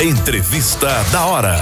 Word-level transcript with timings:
Entrevista 0.00 0.86
da 1.10 1.26
hora. 1.26 1.56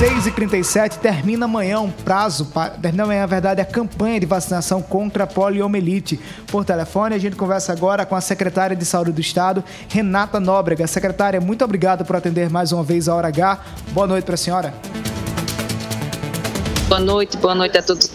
6h37 0.00 0.98
termina 0.98 1.44
amanhã 1.44 1.78
um 1.78 1.88
prazo, 1.88 2.50
termina 2.82 3.04
amanhã, 3.04 3.20
na 3.20 3.26
verdade, 3.26 3.60
a 3.60 3.64
campanha 3.64 4.18
de 4.18 4.26
vacinação 4.26 4.82
contra 4.82 5.22
a 5.22 5.26
poliomielite. 5.28 6.18
Por 6.48 6.64
telefone, 6.64 7.14
a 7.14 7.18
gente 7.18 7.36
conversa 7.36 7.70
agora 7.72 8.04
com 8.04 8.16
a 8.16 8.20
secretária 8.20 8.74
de 8.74 8.84
Saúde 8.84 9.12
do 9.12 9.20
Estado, 9.20 9.62
Renata 9.88 10.40
Nóbrega. 10.40 10.88
Secretária, 10.88 11.40
muito 11.40 11.64
obrigado 11.64 12.04
por 12.04 12.16
atender 12.16 12.50
mais 12.50 12.72
uma 12.72 12.82
vez 12.82 13.08
a 13.08 13.14
Hora 13.14 13.28
H. 13.28 13.60
Boa 13.92 14.08
noite 14.08 14.24
para 14.24 14.34
a 14.34 14.38
senhora. 14.38 14.74
Boa 16.88 17.00
noite, 17.00 17.36
boa 17.36 17.54
noite 17.54 17.78
a 17.78 17.82
todos 17.84 18.10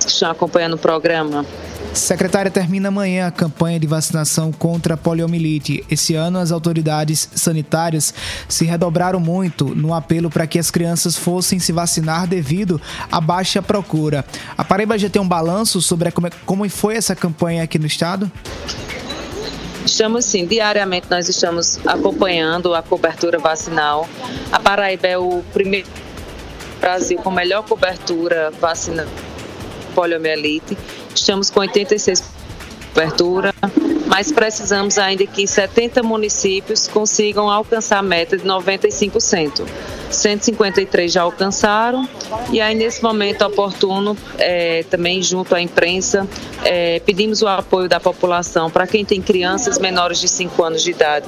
que 0.00 0.08
estão 0.08 0.32
acompanhando 0.32 0.74
o 0.74 0.78
programa. 0.78 1.46
Secretária, 1.94 2.50
termina 2.50 2.88
amanhã 2.88 3.26
a 3.26 3.30
campanha 3.30 3.78
de 3.78 3.86
vacinação 3.86 4.50
contra 4.50 4.94
a 4.94 4.96
poliomielite. 4.96 5.84
Esse 5.90 6.14
ano, 6.14 6.38
as 6.38 6.50
autoridades 6.50 7.28
sanitárias 7.34 8.14
se 8.48 8.64
redobraram 8.64 9.20
muito 9.20 9.74
no 9.74 9.92
apelo 9.92 10.30
para 10.30 10.46
que 10.46 10.58
as 10.58 10.70
crianças 10.70 11.16
fossem 11.16 11.58
se 11.58 11.70
vacinar 11.70 12.26
devido 12.26 12.80
à 13.10 13.20
baixa 13.20 13.60
procura. 13.60 14.24
A 14.56 14.64
Paraíba 14.64 14.98
já 14.98 15.10
tem 15.10 15.20
um 15.20 15.28
balanço 15.28 15.82
sobre 15.82 16.10
como 16.46 16.68
foi 16.70 16.96
essa 16.96 17.14
campanha 17.14 17.62
aqui 17.62 17.78
no 17.78 17.86
estado? 17.86 18.30
Estamos 19.84 20.24
sim, 20.24 20.46
diariamente 20.46 21.08
nós 21.10 21.28
estamos 21.28 21.78
acompanhando 21.86 22.74
a 22.74 22.82
cobertura 22.82 23.38
vacinal. 23.38 24.08
A 24.50 24.58
Paraíba 24.58 25.06
é 25.06 25.18
o 25.18 25.42
primeiro 25.52 25.88
Brasil 26.80 27.18
com 27.18 27.30
melhor 27.30 27.62
cobertura 27.64 28.50
vacinal 28.60 29.06
poliomielite. 29.94 30.76
Estamos 31.14 31.50
com 31.50 31.60
86 31.60 32.22
cobertura, 32.92 33.54
mas 34.06 34.30
precisamos 34.30 34.98
ainda 34.98 35.26
que 35.26 35.46
70 35.46 36.02
municípios 36.02 36.86
consigam 36.86 37.50
alcançar 37.50 37.98
a 37.98 38.02
meta 38.02 38.36
de 38.36 38.44
95%. 38.44 39.66
153 40.10 41.10
já 41.10 41.22
alcançaram 41.22 42.06
e 42.52 42.60
aí 42.60 42.74
nesse 42.74 43.02
momento 43.02 43.42
oportuno, 43.42 44.16
é, 44.38 44.84
também 44.90 45.22
junto 45.22 45.54
à 45.54 45.60
imprensa, 45.60 46.28
é, 46.62 47.00
pedimos 47.00 47.40
o 47.40 47.48
apoio 47.48 47.88
da 47.88 47.98
população 47.98 48.70
para 48.70 48.86
quem 48.86 49.06
tem 49.06 49.22
crianças 49.22 49.78
menores 49.78 50.20
de 50.20 50.28
5 50.28 50.62
anos 50.62 50.82
de 50.82 50.90
idade 50.90 51.26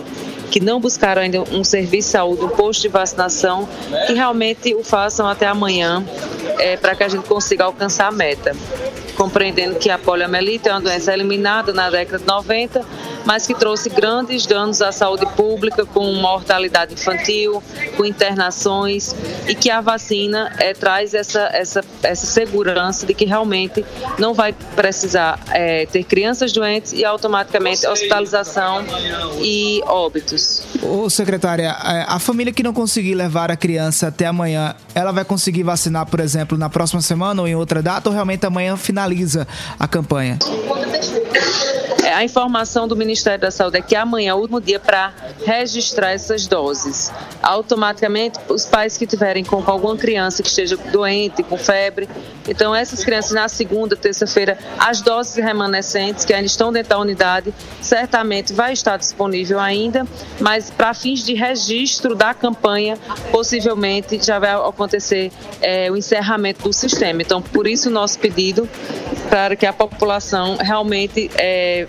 que 0.50 0.60
não 0.60 0.78
buscaram 0.78 1.22
ainda 1.22 1.42
um 1.50 1.64
serviço 1.64 2.08
de 2.08 2.12
saúde, 2.12 2.44
um 2.44 2.48
posto 2.48 2.82
de 2.82 2.88
vacinação, 2.88 3.68
que 4.06 4.12
realmente 4.12 4.72
o 4.72 4.84
façam 4.84 5.26
até 5.26 5.48
amanhã, 5.48 6.04
é, 6.58 6.76
para 6.76 6.94
que 6.94 7.02
a 7.02 7.08
gente 7.08 7.26
consiga 7.26 7.64
alcançar 7.64 8.08
a 8.08 8.12
meta 8.12 8.54
compreendendo 9.14 9.76
que 9.76 9.90
a 9.90 9.98
poliomielite 9.98 10.68
é 10.68 10.72
uma 10.72 10.80
doença 10.80 11.12
eliminada 11.12 11.72
na 11.72 11.90
década 11.90 12.18
de 12.18 12.26
90, 12.26 12.84
mas 13.24 13.46
que 13.46 13.54
trouxe 13.54 13.88
grandes 13.88 14.46
danos 14.46 14.82
à 14.82 14.92
saúde 14.92 15.26
pública, 15.34 15.86
com 15.86 16.04
mortalidade 16.14 16.94
infantil, 16.94 17.62
com 17.96 18.04
internações, 18.04 19.14
e 19.48 19.54
que 19.54 19.70
a 19.70 19.80
vacina 19.80 20.52
é, 20.58 20.74
traz 20.74 21.14
essa, 21.14 21.48
essa, 21.52 21.82
essa 22.02 22.26
segurança 22.26 23.06
de 23.06 23.14
que 23.14 23.24
realmente 23.24 23.84
não 24.18 24.34
vai 24.34 24.52
precisar 24.76 25.38
é, 25.50 25.86
ter 25.86 26.04
crianças 26.04 26.52
doentes 26.52 26.92
e 26.92 27.04
automaticamente 27.04 27.86
hospitalização 27.86 28.84
e 29.40 29.80
óbitos. 29.86 30.62
Ô, 30.82 31.08
secretária, 31.08 31.76
é, 31.84 32.04
a 32.06 32.18
família 32.18 32.52
que 32.52 32.62
não 32.62 32.72
conseguir 32.72 33.14
levar 33.14 33.50
a 33.50 33.56
criança 33.56 34.08
até 34.08 34.26
amanhã, 34.26 34.74
ela 34.94 35.12
vai 35.12 35.24
conseguir 35.24 35.62
vacinar, 35.62 36.06
por 36.06 36.20
exemplo, 36.20 36.43
na 36.52 36.68
próxima 36.68 37.00
semana 37.00 37.42
ou 37.42 37.48
em 37.48 37.54
outra 37.54 37.82
data, 37.82 38.08
ou 38.08 38.14
realmente 38.14 38.44
amanhã 38.46 38.76
finaliza 38.76 39.46
a 39.78 39.88
campanha? 39.88 40.38
A 42.14 42.22
informação 42.22 42.86
do 42.86 42.94
Ministério 42.94 43.40
da 43.40 43.50
Saúde 43.50 43.78
é 43.78 43.82
que 43.82 43.96
amanhã 43.96 44.30
é 44.30 44.34
o 44.34 44.36
último 44.36 44.60
dia 44.60 44.78
para 44.78 45.12
registrar 45.44 46.12
essas 46.12 46.46
doses. 46.46 47.12
Automaticamente, 47.42 48.38
os 48.48 48.64
pais 48.64 48.96
que 48.96 49.04
tiverem 49.04 49.42
com 49.42 49.60
alguma 49.66 49.96
criança 49.96 50.40
que 50.40 50.48
esteja 50.48 50.76
doente, 50.76 51.42
com 51.42 51.58
febre, 51.58 52.08
então 52.48 52.72
essas 52.72 53.04
crianças 53.04 53.32
na 53.32 53.48
segunda, 53.48 53.96
terça-feira, 53.96 54.56
as 54.78 55.00
doses 55.00 55.34
remanescentes 55.34 56.24
que 56.24 56.32
ainda 56.32 56.46
estão 56.46 56.72
dentro 56.72 56.90
da 56.90 57.00
unidade, 57.00 57.52
certamente 57.80 58.52
vai 58.52 58.72
estar 58.72 58.96
disponível 58.96 59.58
ainda, 59.58 60.06
mas 60.38 60.70
para 60.70 60.94
fins 60.94 61.24
de 61.24 61.34
registro 61.34 62.14
da 62.14 62.32
campanha, 62.32 62.96
possivelmente 63.32 64.24
já 64.24 64.38
vai 64.38 64.52
acontecer 64.52 65.32
é, 65.60 65.90
o 65.90 65.96
encerramento 65.96 66.62
do 66.62 66.72
sistema. 66.72 67.22
Então, 67.22 67.42
por 67.42 67.66
isso 67.66 67.88
o 67.88 67.92
nosso 67.92 68.20
pedido 68.20 68.68
para 69.34 69.56
que 69.56 69.66
a 69.66 69.72
população 69.72 70.56
realmente 70.60 71.28
é, 71.34 71.88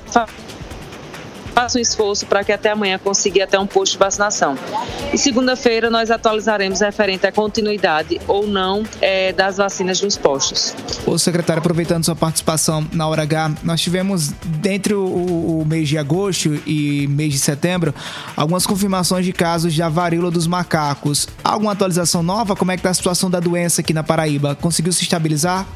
faça 1.54 1.78
um 1.78 1.82
esforço 1.82 2.26
para 2.26 2.44
que 2.44 2.52
até 2.52 2.72
amanhã 2.72 2.98
consiga 2.98 3.44
até 3.44 3.60
um 3.60 3.68
posto 3.68 3.92
de 3.92 4.00
vacinação. 4.00 4.58
E 5.14 5.18
segunda-feira 5.20 5.92
nós 5.92 6.10
atualizaremos 6.10 6.80
referente 6.80 7.28
à 7.28 7.32
continuidade 7.32 8.20
ou 8.28 8.48
não 8.48 8.84
é, 9.00 9.32
das 9.32 9.58
vacinas 9.58 10.02
nos 10.02 10.18
postos. 10.18 10.74
Ô 11.06 11.20
secretário, 11.20 11.60
aproveitando 11.60 12.04
sua 12.04 12.16
participação 12.16 12.84
na 12.92 13.08
hora 13.08 13.22
H, 13.22 13.52
nós 13.62 13.80
tivemos, 13.80 14.30
dentre 14.44 14.96
o, 14.96 15.06
o 15.06 15.66
mês 15.68 15.88
de 15.88 16.00
agosto 16.00 16.60
e 16.66 17.06
mês 17.06 17.32
de 17.32 17.38
setembro, 17.38 17.94
algumas 18.36 18.66
confirmações 18.66 19.24
de 19.24 19.32
casos 19.32 19.72
de 19.72 19.88
varíola 19.88 20.32
dos 20.32 20.48
macacos. 20.48 21.28
Alguma 21.44 21.74
atualização 21.74 22.24
nova? 22.24 22.56
Como 22.56 22.72
é 22.72 22.76
que 22.76 22.80
está 22.80 22.90
a 22.90 22.94
situação 22.96 23.30
da 23.30 23.40
doença 23.40 23.82
aqui 23.82 23.94
na 23.94 24.02
Paraíba? 24.02 24.56
Conseguiu 24.56 24.92
se 24.92 25.04
estabilizar? 25.04 25.68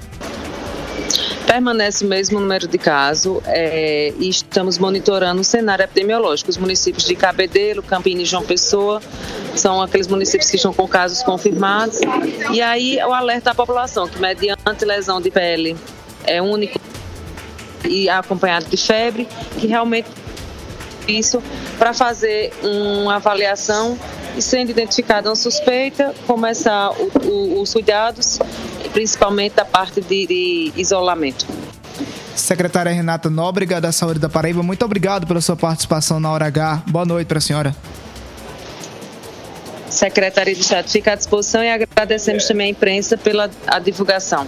Permanece 1.49 2.05
o 2.05 2.07
mesmo 2.07 2.39
número 2.39 2.67
de 2.67 2.77
casos 2.77 3.41
é, 3.47 4.13
e 4.19 4.29
estamos 4.29 4.77
monitorando 4.77 5.41
o 5.41 5.43
cenário 5.43 5.81
epidemiológico. 5.81 6.51
Os 6.51 6.57
municípios 6.57 7.05
de 7.05 7.15
Cabedelo, 7.15 7.81
Campina 7.81 8.21
e 8.21 8.25
João 8.25 8.43
Pessoa 8.43 9.01
são 9.55 9.81
aqueles 9.81 10.07
municípios 10.07 10.47
que 10.47 10.57
estão 10.57 10.71
com 10.71 10.87
casos 10.87 11.23
confirmados. 11.23 12.01
E 12.53 12.61
aí 12.61 12.99
o 13.03 13.11
alerta 13.11 13.49
à 13.49 13.55
população 13.55 14.07
que 14.07 14.21
mediante 14.21 14.85
lesão 14.85 15.19
de 15.19 15.31
pele 15.31 15.75
é 16.23 16.39
único 16.39 16.79
e 17.83 18.07
acompanhado 18.07 18.65
de 18.65 18.77
febre, 18.77 19.27
que 19.59 19.65
realmente 19.65 20.07
isso 21.07 21.41
para 21.79 21.95
fazer 21.95 22.53
uma 22.61 23.15
avaliação 23.15 23.97
e 24.37 24.41
sendo 24.41 24.69
identificada 24.69 25.27
uma 25.27 25.35
suspeita, 25.35 26.13
começar 26.27 26.91
os 26.91 27.73
cuidados 27.73 28.37
principalmente 28.93 29.55
da 29.55 29.65
parte 29.65 30.01
de, 30.01 30.27
de 30.27 30.73
isolamento. 30.75 31.45
Secretária 32.35 32.91
Renata 32.91 33.29
Nóbrega 33.29 33.81
da 33.81 33.91
Saúde 33.91 34.19
da 34.19 34.29
Paraíba, 34.29 34.63
muito 34.63 34.83
obrigado 34.85 35.27
pela 35.27 35.41
sua 35.41 35.55
participação 35.55 36.19
na 36.19 36.31
Hora 36.31 36.45
H. 36.45 36.83
Boa 36.87 37.05
noite 37.05 37.27
para 37.27 37.37
a 37.37 37.41
senhora. 37.41 37.75
Secretaria 39.89 40.53
de 40.53 40.61
Estado 40.61 40.87
fica 40.87 41.13
à 41.13 41.15
disposição 41.15 41.63
e 41.63 41.69
agradecemos 41.69 42.45
também 42.45 42.67
à 42.67 42.69
imprensa 42.69 43.17
pela 43.17 43.49
a 43.67 43.79
divulgação. 43.79 44.47